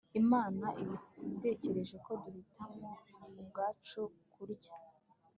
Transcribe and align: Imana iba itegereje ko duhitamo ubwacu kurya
Imana 0.21 0.67
iba 0.83 0.97
itegereje 1.31 1.95
ko 2.05 2.11
duhitamo 2.21 2.89
ubwacu 3.39 4.01
kurya 4.33 4.71